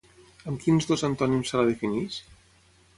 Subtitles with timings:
[0.51, 2.21] Amb quins dos antònims se la defineix?